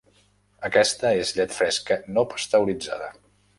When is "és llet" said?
1.25-1.53